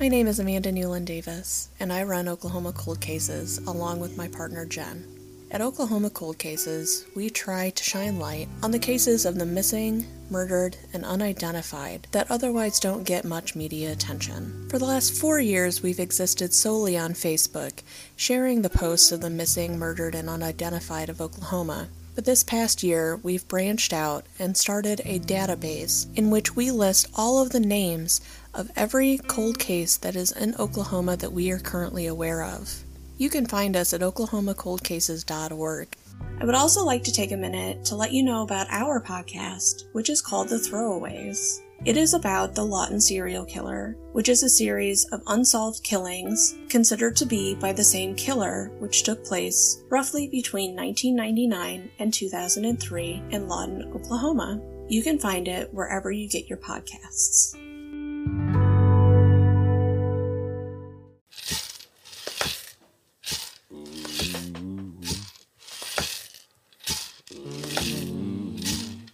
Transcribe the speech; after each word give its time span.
My 0.00 0.08
name 0.08 0.28
is 0.28 0.38
Amanda 0.38 0.72
Newland 0.72 1.06
Davis, 1.06 1.68
and 1.78 1.92
I 1.92 2.04
run 2.04 2.26
Oklahoma 2.26 2.72
Cold 2.72 3.02
Cases 3.02 3.58
along 3.66 4.00
with 4.00 4.16
my 4.16 4.28
partner 4.28 4.64
Jen. 4.64 5.04
At 5.50 5.60
Oklahoma 5.60 6.08
Cold 6.08 6.38
Cases, 6.38 7.04
we 7.14 7.28
try 7.28 7.68
to 7.68 7.84
shine 7.84 8.18
light 8.18 8.48
on 8.62 8.70
the 8.70 8.78
cases 8.78 9.26
of 9.26 9.34
the 9.34 9.44
missing, 9.44 10.06
murdered, 10.30 10.78
and 10.94 11.04
unidentified 11.04 12.06
that 12.12 12.30
otherwise 12.30 12.80
don't 12.80 13.04
get 13.04 13.26
much 13.26 13.54
media 13.54 13.92
attention. 13.92 14.70
For 14.70 14.78
the 14.78 14.86
last 14.86 15.12
four 15.12 15.38
years, 15.38 15.82
we've 15.82 16.00
existed 16.00 16.54
solely 16.54 16.96
on 16.96 17.12
Facebook, 17.12 17.82
sharing 18.16 18.62
the 18.62 18.70
posts 18.70 19.12
of 19.12 19.20
the 19.20 19.28
missing, 19.28 19.78
murdered, 19.78 20.14
and 20.14 20.30
unidentified 20.30 21.10
of 21.10 21.20
Oklahoma. 21.20 21.90
But 22.20 22.26
this 22.26 22.42
past 22.42 22.82
year, 22.82 23.16
we've 23.16 23.48
branched 23.48 23.94
out 23.94 24.26
and 24.38 24.54
started 24.54 25.00
a 25.06 25.18
database 25.20 26.06
in 26.14 26.28
which 26.28 26.54
we 26.54 26.70
list 26.70 27.06
all 27.14 27.40
of 27.40 27.48
the 27.48 27.60
names 27.60 28.20
of 28.52 28.70
every 28.76 29.16
cold 29.16 29.58
case 29.58 29.96
that 29.96 30.14
is 30.14 30.30
in 30.30 30.54
Oklahoma 30.56 31.16
that 31.16 31.32
we 31.32 31.50
are 31.50 31.58
currently 31.58 32.06
aware 32.06 32.44
of. 32.44 32.84
You 33.16 33.30
can 33.30 33.46
find 33.46 33.74
us 33.74 33.94
at 33.94 34.02
oklahomacoldcases.org. 34.02 35.96
I 36.40 36.44
would 36.44 36.54
also 36.54 36.84
like 36.84 37.04
to 37.04 37.12
take 37.12 37.32
a 37.32 37.36
minute 37.36 37.84
to 37.86 37.96
let 37.96 38.12
you 38.12 38.22
know 38.22 38.42
about 38.42 38.66
our 38.70 39.02
podcast, 39.02 39.84
which 39.92 40.08
is 40.08 40.22
called 40.22 40.48
The 40.48 40.56
Throwaways. 40.56 41.60
It 41.84 41.96
is 41.96 42.12
about 42.12 42.54
the 42.54 42.64
Lawton 42.64 43.00
serial 43.00 43.46
killer, 43.46 43.96
which 44.12 44.28
is 44.28 44.42
a 44.42 44.48
series 44.50 45.06
of 45.12 45.22
unsolved 45.26 45.82
killings 45.82 46.56
considered 46.68 47.16
to 47.16 47.26
be 47.26 47.54
by 47.54 47.72
the 47.72 47.84
same 47.84 48.14
killer, 48.14 48.70
which 48.80 49.02
took 49.02 49.24
place 49.24 49.82
roughly 49.88 50.28
between 50.28 50.76
1999 50.76 51.90
and 51.98 52.12
2003 52.12 53.22
in 53.30 53.48
Lawton, 53.48 53.90
Oklahoma. 53.94 54.60
You 54.88 55.02
can 55.02 55.18
find 55.18 55.48
it 55.48 55.72
wherever 55.72 56.10
you 56.10 56.28
get 56.28 56.48
your 56.48 56.58
podcasts. 56.58 57.56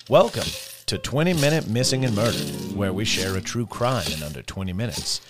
Welcome 0.09 0.49
to 0.87 0.99
20 0.99 1.35
Minute 1.35 1.67
Missing 1.67 2.05
and 2.05 2.15
Murdered, 2.15 2.77
where 2.77 2.93
we 2.93 3.05
share 3.05 3.35
a 3.37 3.41
true 3.41 3.67
crime 3.67 4.07
in 4.17 4.23
under 4.23 4.41
20 4.41 4.73
minutes. 4.73 5.21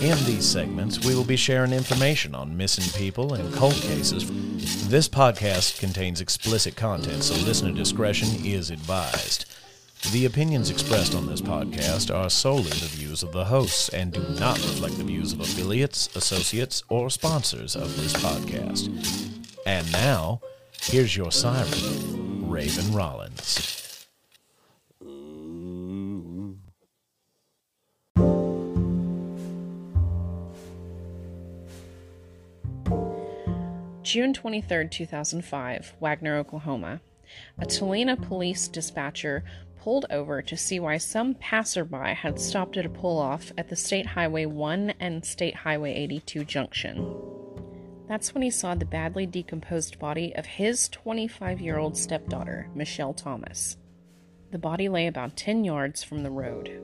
In 0.00 0.18
these 0.24 0.44
segments, 0.44 1.06
we 1.06 1.14
will 1.14 1.22
be 1.22 1.36
sharing 1.36 1.72
information 1.72 2.34
on 2.34 2.56
missing 2.56 3.00
people 3.00 3.34
and 3.34 3.54
cold 3.54 3.74
cases. 3.74 4.28
This 4.88 5.08
podcast 5.08 5.78
contains 5.78 6.20
explicit 6.20 6.74
content, 6.74 7.22
so 7.22 7.34
listener 7.46 7.70
discretion 7.70 8.44
is 8.44 8.72
advised. 8.72 9.44
The 10.10 10.24
opinions 10.24 10.68
expressed 10.68 11.14
on 11.14 11.26
this 11.28 11.40
podcast 11.40 12.12
are 12.12 12.28
solely 12.28 12.70
the 12.70 12.86
views 12.86 13.22
of 13.22 13.30
the 13.30 13.44
hosts 13.44 13.88
and 13.90 14.12
do 14.12 14.26
not 14.40 14.58
reflect 14.58 14.98
the 14.98 15.04
views 15.04 15.32
of 15.32 15.38
affiliates, 15.38 16.08
associates, 16.16 16.82
or 16.88 17.08
sponsors 17.08 17.76
of 17.76 17.96
this 17.96 18.14
podcast. 18.14 18.88
And 19.64 19.92
now, 19.92 20.40
here's 20.82 21.16
your 21.16 21.30
siren, 21.30 22.50
Raven 22.50 22.92
Rollins. 22.92 23.83
June 34.14 34.32
23, 34.32 34.86
2005, 34.90 35.96
Wagner, 35.98 36.36
Oklahoma. 36.36 37.00
A 37.58 37.66
Talihina 37.66 38.16
police 38.28 38.68
dispatcher 38.68 39.42
pulled 39.80 40.06
over 40.08 40.40
to 40.40 40.56
see 40.56 40.78
why 40.78 40.98
some 40.98 41.34
passerby 41.34 42.14
had 42.14 42.38
stopped 42.38 42.76
at 42.76 42.86
a 42.86 42.88
pull 42.88 43.18
off 43.18 43.50
at 43.58 43.68
the 43.68 43.74
State 43.74 44.06
Highway 44.06 44.46
1 44.46 44.94
and 45.00 45.24
State 45.24 45.56
Highway 45.56 45.94
82 45.94 46.44
junction. 46.44 47.12
That's 48.06 48.32
when 48.32 48.44
he 48.44 48.50
saw 48.50 48.76
the 48.76 48.84
badly 48.84 49.26
decomposed 49.26 49.98
body 49.98 50.32
of 50.36 50.46
his 50.46 50.88
25 50.90 51.60
year 51.60 51.78
old 51.78 51.96
stepdaughter, 51.96 52.70
Michelle 52.72 53.14
Thomas. 53.14 53.78
The 54.52 54.58
body 54.58 54.88
lay 54.88 55.08
about 55.08 55.36
10 55.36 55.64
yards 55.64 56.04
from 56.04 56.22
the 56.22 56.30
road. 56.30 56.80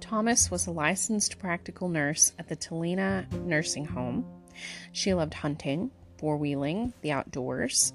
Thomas 0.00 0.50
was 0.50 0.66
a 0.66 0.70
licensed 0.70 1.38
practical 1.38 1.88
nurse 1.88 2.34
at 2.38 2.46
the 2.46 2.56
Talihina 2.56 3.32
Nursing 3.46 3.86
Home. 3.86 4.26
She 4.92 5.14
loved 5.14 5.32
hunting, 5.32 5.90
four 6.18 6.36
wheeling, 6.36 6.92
the 7.02 7.12
outdoors, 7.12 7.92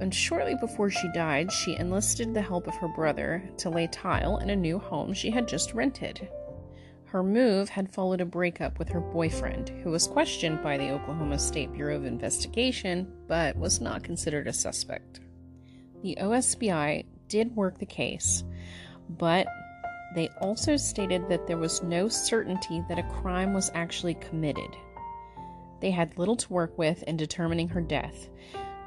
and 0.00 0.14
shortly 0.14 0.54
before 0.54 0.90
she 0.90 1.10
died, 1.12 1.50
she 1.52 1.76
enlisted 1.76 2.32
the 2.32 2.42
help 2.42 2.66
of 2.66 2.76
her 2.76 2.88
brother 2.88 3.42
to 3.58 3.70
lay 3.70 3.88
tile 3.88 4.38
in 4.38 4.50
a 4.50 4.56
new 4.56 4.78
home 4.78 5.12
she 5.12 5.30
had 5.30 5.48
just 5.48 5.74
rented. 5.74 6.28
Her 7.06 7.22
move 7.22 7.70
had 7.70 7.90
followed 7.90 8.20
a 8.20 8.26
breakup 8.26 8.78
with 8.78 8.90
her 8.90 9.00
boyfriend, 9.00 9.70
who 9.82 9.90
was 9.90 10.06
questioned 10.06 10.62
by 10.62 10.76
the 10.76 10.90
Oklahoma 10.90 11.38
State 11.38 11.72
Bureau 11.72 11.96
of 11.96 12.04
Investigation 12.04 13.10
but 13.26 13.56
was 13.56 13.80
not 13.80 14.04
considered 14.04 14.46
a 14.46 14.52
suspect. 14.52 15.20
The 16.02 16.18
OSBI 16.20 17.06
did 17.28 17.56
work 17.56 17.78
the 17.78 17.86
case, 17.86 18.44
but 19.08 19.46
they 20.14 20.28
also 20.40 20.76
stated 20.76 21.28
that 21.28 21.46
there 21.46 21.56
was 21.56 21.82
no 21.82 22.08
certainty 22.08 22.82
that 22.88 22.98
a 22.98 23.02
crime 23.20 23.52
was 23.52 23.70
actually 23.74 24.14
committed. 24.14 24.76
They 25.80 25.90
had 25.90 26.18
little 26.18 26.36
to 26.36 26.52
work 26.52 26.76
with 26.76 27.02
in 27.04 27.16
determining 27.16 27.68
her 27.68 27.80
death. 27.80 28.28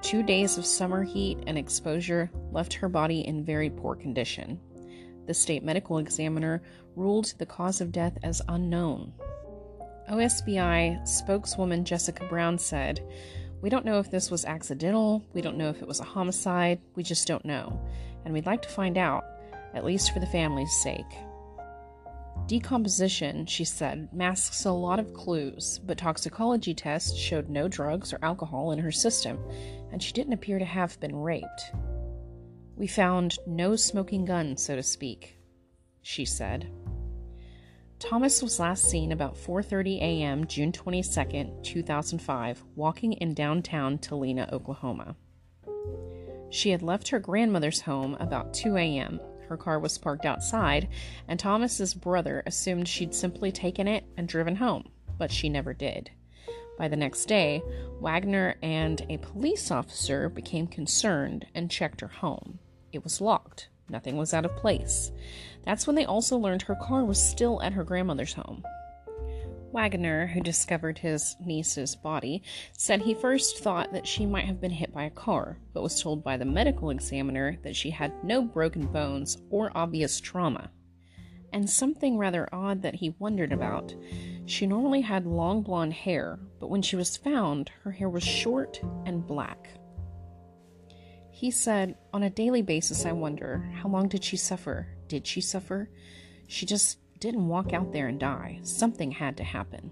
Two 0.01 0.23
days 0.23 0.57
of 0.57 0.65
summer 0.65 1.03
heat 1.03 1.37
and 1.47 1.57
exposure 1.57 2.31
left 2.51 2.73
her 2.73 2.89
body 2.89 3.21
in 3.21 3.45
very 3.45 3.69
poor 3.69 3.95
condition. 3.95 4.59
The 5.27 5.33
state 5.33 5.63
medical 5.63 5.99
examiner 5.99 6.63
ruled 6.95 7.33
the 7.37 7.45
cause 7.45 7.81
of 7.81 7.91
death 7.91 8.17
as 8.23 8.41
unknown. 8.47 9.13
OSBI 10.09 11.07
spokeswoman 11.07 11.85
Jessica 11.85 12.25
Brown 12.25 12.57
said, 12.57 13.01
We 13.61 13.69
don't 13.69 13.85
know 13.85 13.99
if 13.99 14.11
this 14.11 14.31
was 14.31 14.43
accidental, 14.43 15.23
we 15.33 15.41
don't 15.41 15.57
know 15.57 15.69
if 15.69 15.81
it 15.81 15.87
was 15.87 15.99
a 15.99 16.05
homicide, 16.05 16.81
we 16.95 17.03
just 17.03 17.27
don't 17.27 17.45
know, 17.45 17.79
and 18.25 18.33
we'd 18.33 18.47
like 18.47 18.63
to 18.63 18.69
find 18.69 18.97
out, 18.97 19.23
at 19.73 19.85
least 19.85 20.11
for 20.11 20.19
the 20.19 20.25
family's 20.25 20.73
sake. 20.73 21.05
Decomposition, 22.51 23.45
she 23.45 23.63
said, 23.63 24.11
masks 24.11 24.65
a 24.65 24.73
lot 24.73 24.99
of 24.99 25.13
clues, 25.13 25.79
but 25.85 25.97
toxicology 25.97 26.73
tests 26.73 27.17
showed 27.17 27.47
no 27.47 27.69
drugs 27.69 28.11
or 28.11 28.19
alcohol 28.21 28.73
in 28.73 28.79
her 28.79 28.91
system, 28.91 29.39
and 29.89 30.03
she 30.03 30.11
didn't 30.11 30.33
appear 30.33 30.59
to 30.59 30.65
have 30.65 30.99
been 30.99 31.15
raped. 31.15 31.71
We 32.75 32.87
found 32.87 33.37
no 33.47 33.77
smoking 33.77 34.25
gun, 34.25 34.57
so 34.57 34.75
to 34.75 34.83
speak, 34.83 35.37
she 36.01 36.25
said. 36.25 36.69
Thomas 37.99 38.43
was 38.43 38.59
last 38.59 38.83
seen 38.83 39.13
about 39.13 39.37
4:30 39.37 40.01
a.m. 40.01 40.45
June 40.45 40.73
22, 40.73 41.61
2005, 41.63 42.63
walking 42.75 43.13
in 43.13 43.33
downtown 43.33 43.97
Talihina, 43.97 44.51
Oklahoma. 44.51 45.15
She 46.49 46.71
had 46.71 46.81
left 46.81 47.07
her 47.07 47.19
grandmother's 47.19 47.79
home 47.79 48.17
about 48.19 48.53
2 48.53 48.75
a.m. 48.75 49.21
Her 49.51 49.57
car 49.57 49.79
was 49.79 49.97
parked 49.97 50.25
outside, 50.25 50.87
and 51.27 51.37
Thomas's 51.37 51.93
brother 51.93 52.41
assumed 52.45 52.87
she'd 52.87 53.13
simply 53.13 53.51
taken 53.51 53.85
it 53.85 54.05
and 54.15 54.25
driven 54.25 54.55
home, 54.55 54.87
but 55.17 55.29
she 55.29 55.49
never 55.49 55.73
did. 55.73 56.09
By 56.77 56.87
the 56.87 56.95
next 56.95 57.25
day, 57.25 57.61
Wagner 57.99 58.55
and 58.63 59.05
a 59.09 59.17
police 59.17 59.69
officer 59.69 60.29
became 60.29 60.67
concerned 60.67 61.47
and 61.53 61.69
checked 61.69 61.99
her 61.99 62.07
home. 62.07 62.59
It 62.93 63.03
was 63.03 63.19
locked. 63.19 63.67
Nothing 63.89 64.15
was 64.15 64.33
out 64.33 64.45
of 64.45 64.55
place. 64.55 65.11
That's 65.65 65.85
when 65.85 65.97
they 65.97 66.05
also 66.05 66.37
learned 66.37 66.61
her 66.61 66.75
car 66.75 67.03
was 67.03 67.21
still 67.21 67.61
at 67.61 67.73
her 67.73 67.83
grandmother's 67.83 68.35
home. 68.35 68.63
Wagner, 69.71 70.27
who 70.27 70.41
discovered 70.41 70.97
his 70.97 71.35
niece's 71.43 71.95
body, 71.95 72.43
said 72.73 73.01
he 73.01 73.13
first 73.13 73.59
thought 73.59 73.93
that 73.93 74.07
she 74.07 74.25
might 74.25 74.45
have 74.45 74.59
been 74.59 74.71
hit 74.71 74.93
by 74.93 75.03
a 75.03 75.09
car, 75.09 75.57
but 75.73 75.83
was 75.83 76.01
told 76.01 76.23
by 76.23 76.37
the 76.37 76.45
medical 76.45 76.89
examiner 76.89 77.57
that 77.63 77.75
she 77.75 77.89
had 77.89 78.23
no 78.23 78.41
broken 78.41 78.85
bones 78.85 79.37
or 79.49 79.71
obvious 79.75 80.19
trauma. 80.19 80.71
And 81.53 81.69
something 81.69 82.17
rather 82.17 82.47
odd 82.53 82.81
that 82.81 82.95
he 82.95 83.15
wondered 83.19 83.51
about. 83.51 83.93
She 84.45 84.65
normally 84.65 85.01
had 85.01 85.25
long 85.25 85.61
blonde 85.61 85.93
hair, 85.93 86.39
but 86.59 86.69
when 86.69 86.81
she 86.81 86.95
was 86.95 87.17
found, 87.17 87.69
her 87.83 87.91
hair 87.91 88.09
was 88.09 88.23
short 88.23 88.79
and 89.05 89.25
black. 89.25 89.69
He 91.29 91.51
said, 91.51 91.95
On 92.13 92.23
a 92.23 92.29
daily 92.29 92.61
basis, 92.61 93.05
I 93.05 93.11
wonder, 93.13 93.69
how 93.75 93.89
long 93.89 94.07
did 94.07 94.23
she 94.23 94.37
suffer? 94.37 94.87
Did 95.07 95.25
she 95.25 95.41
suffer? 95.41 95.89
She 96.47 96.65
just 96.65 96.99
didn't 97.21 97.47
walk 97.47 97.71
out 97.71 97.93
there 97.93 98.07
and 98.07 98.19
die. 98.19 98.59
Something 98.63 99.11
had 99.11 99.37
to 99.37 99.43
happen. 99.43 99.91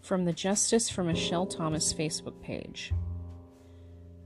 From 0.00 0.24
the 0.24 0.32
Justice 0.32 0.88
for 0.88 1.04
Michelle 1.04 1.46
Thomas 1.46 1.92
Facebook 1.92 2.40
page. 2.40 2.94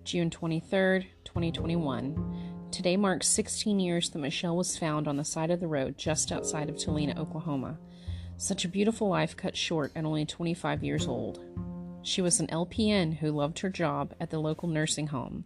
June 0.05 0.31
23rd, 0.31 1.06
2021. 1.25 2.69
Today 2.71 2.97
marks 2.97 3.26
16 3.26 3.81
years 3.81 4.09
that 4.11 4.21
Michelle 4.21 4.56
was 4.56 4.79
found 4.79 5.09
on 5.09 5.17
the 5.17 5.25
side 5.25 5.50
of 5.50 5.59
the 5.59 5.67
road 5.67 5.99
just 5.99 6.31
outside 6.31 6.69
of 6.71 6.76
Talihina, 6.76 7.19
Oklahoma. 7.19 7.77
Such 8.37 8.65
a 8.65 8.69
beautiful 8.69 9.09
life 9.09 9.37
cut 9.37 9.56
short 9.56 9.91
at 9.97 10.05
only 10.05 10.25
25 10.25 10.85
years 10.85 11.09
old. 11.09 11.41
She 12.03 12.23
was 12.23 12.38
an 12.38 12.47
LPN 12.49 13.17
who 13.17 13.32
loved 13.32 13.59
her 13.61 13.70
job 13.70 14.15
at 14.20 14.31
the 14.31 14.38
local 14.38 14.69
nursing 14.69 15.09
home. 15.09 15.44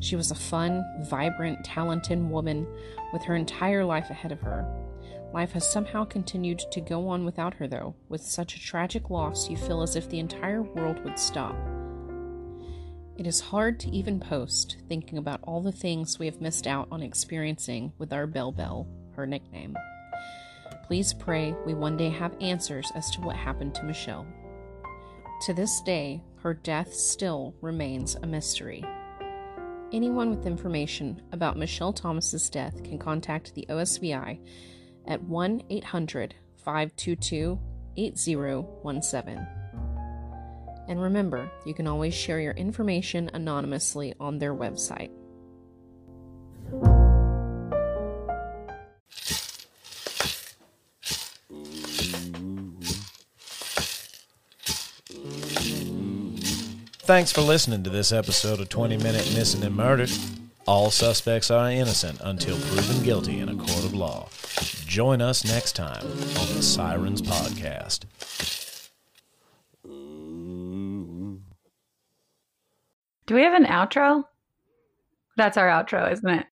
She 0.00 0.16
was 0.16 0.32
a 0.32 0.36
fun, 0.36 0.84
vibrant, 1.08 1.64
talented 1.64 2.18
woman 2.18 2.66
with 3.12 3.22
her 3.22 3.36
entire 3.36 3.84
life 3.84 4.10
ahead 4.10 4.32
of 4.32 4.40
her. 4.40 4.87
Life 5.32 5.52
has 5.52 5.70
somehow 5.70 6.04
continued 6.04 6.60
to 6.70 6.80
go 6.80 7.08
on 7.08 7.24
without 7.24 7.54
her, 7.54 7.68
though. 7.68 7.94
With 8.08 8.22
such 8.22 8.54
a 8.54 8.60
tragic 8.60 9.10
loss, 9.10 9.50
you 9.50 9.56
feel 9.56 9.82
as 9.82 9.94
if 9.94 10.08
the 10.08 10.18
entire 10.18 10.62
world 10.62 11.04
would 11.04 11.18
stop. 11.18 11.54
It 13.18 13.26
is 13.26 13.40
hard 13.40 13.78
to 13.80 13.90
even 13.90 14.20
post, 14.20 14.78
thinking 14.88 15.18
about 15.18 15.40
all 15.42 15.60
the 15.60 15.72
things 15.72 16.18
we 16.18 16.26
have 16.26 16.40
missed 16.40 16.66
out 16.66 16.88
on 16.90 17.02
experiencing 17.02 17.92
with 17.98 18.12
our 18.12 18.26
Bell 18.26 18.52
Bell, 18.52 18.88
her 19.16 19.26
nickname. 19.26 19.76
Please 20.86 21.12
pray 21.12 21.54
we 21.66 21.74
one 21.74 21.96
day 21.98 22.08
have 22.08 22.34
answers 22.40 22.90
as 22.94 23.10
to 23.10 23.20
what 23.20 23.36
happened 23.36 23.74
to 23.74 23.82
Michelle. 23.82 24.26
To 25.42 25.52
this 25.52 25.82
day, 25.82 26.22
her 26.42 26.54
death 26.54 26.94
still 26.94 27.54
remains 27.60 28.14
a 28.14 28.26
mystery. 28.26 28.84
Anyone 29.92 30.30
with 30.30 30.46
information 30.46 31.20
about 31.32 31.58
Michelle 31.58 31.92
Thomas's 31.92 32.48
death 32.48 32.82
can 32.82 32.98
contact 32.98 33.54
the 33.54 33.66
OSBI 33.68 34.38
at 35.08 35.22
1 35.22 35.62
800 35.68 36.36
522 36.64 37.58
8017. 37.96 39.46
And 40.88 41.02
remember, 41.02 41.50
you 41.66 41.74
can 41.74 41.86
always 41.86 42.14
share 42.14 42.40
your 42.40 42.52
information 42.52 43.30
anonymously 43.34 44.14
on 44.20 44.38
their 44.38 44.54
website. 44.54 45.10
Thanks 57.08 57.32
for 57.32 57.40
listening 57.40 57.82
to 57.84 57.90
this 57.90 58.12
episode 58.12 58.60
of 58.60 58.68
20 58.68 58.98
Minute 58.98 59.32
Missing 59.34 59.64
and 59.64 59.74
Murdered. 59.74 60.10
All 60.66 60.90
suspects 60.90 61.50
are 61.50 61.70
innocent 61.70 62.20
until 62.22 62.58
proven 62.58 63.02
guilty 63.02 63.40
in 63.40 63.48
a 63.48 63.56
court 63.56 63.84
of 63.84 63.94
law. 63.94 64.28
Join 64.88 65.20
us 65.20 65.44
next 65.44 65.72
time 65.76 66.02
on 66.02 66.54
the 66.54 66.62
Sirens 66.62 67.20
Podcast. 67.20 68.06
Do 73.26 73.34
we 73.34 73.42
have 73.42 73.52
an 73.52 73.66
outro? 73.66 74.24
That's 75.36 75.58
our 75.58 75.68
outro, 75.68 76.10
isn't 76.10 76.30
it? 76.30 76.46